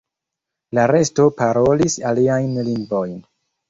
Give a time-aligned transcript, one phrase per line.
[0.77, 3.19] La resto parolis aliajn lingvojn.